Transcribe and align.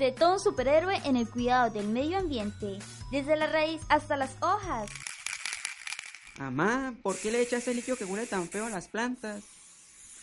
Sé 0.00 0.12
todo 0.12 0.32
un 0.32 0.40
superhéroe 0.40 0.96
en 1.04 1.16
el 1.16 1.28
cuidado 1.28 1.68
del 1.68 1.86
medio 1.86 2.16
ambiente, 2.16 2.78
desde 3.10 3.36
la 3.36 3.46
raíz 3.46 3.82
hasta 3.90 4.16
las 4.16 4.34
hojas. 4.40 4.88
Mamá, 6.38 6.94
¿por 7.02 7.18
qué 7.18 7.30
le 7.30 7.42
echas 7.42 7.68
el 7.68 7.76
líquido 7.76 7.98
que 7.98 8.06
huele 8.06 8.26
tan 8.26 8.48
feo 8.48 8.64
a 8.64 8.70
las 8.70 8.88
plantas? 8.88 9.44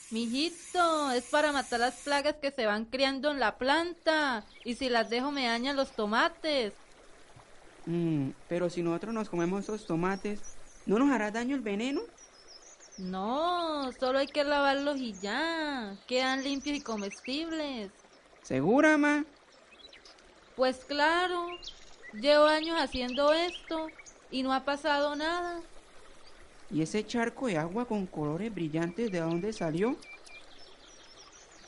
Mijito, 0.09 1.11
es 1.11 1.25
para 1.25 1.51
matar 1.51 1.79
las 1.79 1.93
plagas 1.97 2.37
que 2.41 2.49
se 2.49 2.65
van 2.65 2.85
criando 2.85 3.29
en 3.29 3.39
la 3.39 3.59
planta. 3.59 4.43
Y 4.65 4.73
si 4.73 4.89
las 4.89 5.11
dejo 5.11 5.29
me 5.29 5.45
dañan 5.45 5.75
los 5.75 5.91
tomates. 5.91 6.73
Mm, 7.85 8.29
pero 8.49 8.71
si 8.71 8.81
nosotros 8.81 9.13
nos 9.13 9.29
comemos 9.29 9.65
esos 9.65 9.85
tomates, 9.85 10.39
¿no 10.87 10.97
nos 10.97 11.11
hará 11.11 11.29
daño 11.29 11.55
el 11.55 11.61
veneno? 11.61 12.01
No, 12.97 13.91
solo 13.99 14.17
hay 14.17 14.27
que 14.27 14.43
lavarlos 14.43 14.97
y 14.97 15.13
ya. 15.21 15.95
Quedan 16.07 16.43
limpios 16.43 16.77
y 16.77 16.81
comestibles. 16.81 17.91
¿Segura, 18.41 18.97
ma? 18.97 19.23
Pues 20.57 20.77
claro. 20.85 21.45
Llevo 22.13 22.45
años 22.45 22.79
haciendo 22.79 23.31
esto 23.31 23.89
y 24.31 24.41
no 24.41 24.51
ha 24.53 24.65
pasado 24.65 25.15
nada. 25.15 25.61
¿Y 26.71 26.81
ese 26.81 27.05
charco 27.05 27.45
de 27.45 27.57
agua 27.57 27.85
con 27.85 28.07
colores 28.07 28.53
brillantes 28.53 29.11
de 29.11 29.19
dónde 29.19 29.53
salió? 29.53 29.95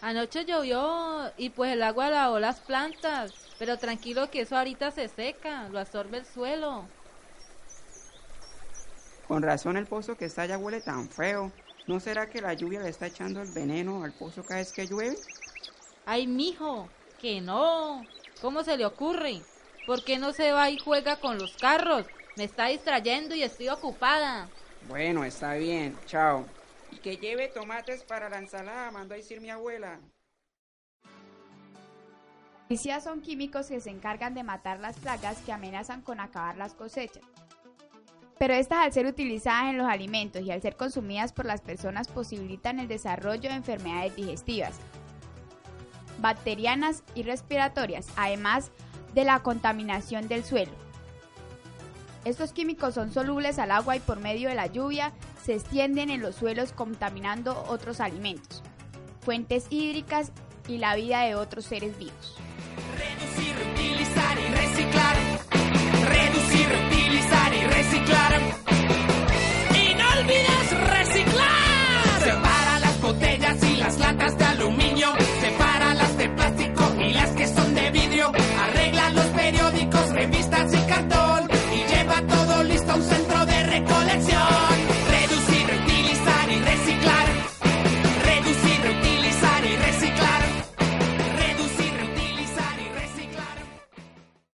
Anoche 0.01 0.43
llovió 0.43 1.31
y 1.37 1.49
pues 1.49 1.73
el 1.73 1.83
agua 1.83 2.09
lavó 2.09 2.39
las 2.39 2.59
plantas, 2.61 3.31
pero 3.59 3.77
tranquilo 3.77 4.31
que 4.31 4.41
eso 4.41 4.57
ahorita 4.57 4.89
se 4.89 5.07
seca, 5.07 5.69
lo 5.69 5.79
absorbe 5.79 6.17
el 6.17 6.25
suelo. 6.25 6.85
Con 9.27 9.43
razón 9.43 9.77
el 9.77 9.85
pozo 9.85 10.17
que 10.17 10.25
está 10.25 10.41
allá 10.43 10.57
huele 10.57 10.81
tan 10.81 11.07
feo. 11.07 11.51
¿No 11.85 11.99
será 11.99 12.27
que 12.27 12.41
la 12.41 12.53
lluvia 12.53 12.81
le 12.81 12.89
está 12.89 13.07
echando 13.07 13.41
el 13.41 13.51
veneno 13.51 14.03
al 14.03 14.13
pozo 14.13 14.43
cada 14.43 14.61
vez 14.61 14.71
que 14.71 14.87
llueve? 14.87 15.17
Ay, 16.05 16.25
mijo, 16.25 16.89
que 17.19 17.39
no. 17.39 18.03
¿Cómo 18.41 18.63
se 18.63 18.77
le 18.77 18.85
ocurre? 18.85 19.41
¿Por 19.85 20.03
qué 20.03 20.17
no 20.17 20.31
se 20.31 20.51
va 20.51 20.69
y 20.69 20.77
juega 20.77 21.19
con 21.19 21.37
los 21.37 21.57
carros? 21.57 22.05
Me 22.37 22.45
está 22.45 22.67
distrayendo 22.67 23.35
y 23.35 23.43
estoy 23.43 23.69
ocupada. 23.69 24.47
Bueno, 24.87 25.25
está 25.25 25.55
bien. 25.55 25.97
Chao. 26.05 26.45
Y 26.91 26.97
que 26.97 27.17
lleve 27.17 27.49
tomates 27.49 28.03
para 28.03 28.29
la 28.29 28.37
ensalada, 28.37 28.91
mandó 28.91 29.13
a 29.13 29.17
decir 29.17 29.41
mi 29.41 29.49
abuela. 29.49 29.99
Policías 32.67 33.03
son 33.03 33.21
químicos 33.21 33.67
que 33.67 33.81
se 33.81 33.89
encargan 33.89 34.35
de 34.35 34.43
matar 34.43 34.79
las 34.79 34.97
plagas 34.97 35.39
que 35.39 35.51
amenazan 35.51 36.01
con 36.01 36.19
acabar 36.19 36.55
las 36.55 36.75
cosechas. 36.75 37.23
Pero 38.37 38.53
estas 38.53 38.85
al 38.85 38.93
ser 38.93 39.05
utilizadas 39.05 39.71
en 39.71 39.77
los 39.79 39.87
alimentos 39.87 40.43
y 40.43 40.51
al 40.51 40.61
ser 40.61 40.77
consumidas 40.77 41.33
por 41.33 41.45
las 41.45 41.61
personas 41.61 42.07
posibilitan 42.07 42.79
el 42.79 42.87
desarrollo 42.87 43.49
de 43.49 43.55
enfermedades 43.55 44.15
digestivas, 44.15 44.79
bacterianas 46.21 47.03
y 47.15 47.23
respiratorias, 47.23 48.07
además 48.15 48.71
de 49.13 49.23
la 49.23 49.39
contaminación 49.39 50.27
del 50.27 50.43
suelo. 50.43 50.71
Estos 52.25 52.51
químicos 52.51 52.93
son 52.93 53.11
solubles 53.11 53.59
al 53.59 53.71
agua 53.71 53.95
y 53.95 53.99
por 53.99 54.19
medio 54.19 54.49
de 54.49 54.55
la 54.55 54.67
lluvia 54.67 55.13
se 55.43 55.55
extienden 55.55 56.09
en 56.09 56.21
los 56.21 56.35
suelos 56.35 56.73
contaminando 56.73 57.65
otros 57.69 57.99
alimentos, 58.01 58.61
fuentes 59.21 59.67
hídricas 59.69 60.31
y 60.67 60.77
la 60.77 60.95
vida 60.95 61.21
de 61.21 61.35
otros 61.35 61.65
seres 61.65 61.97
vivos. 61.97 62.37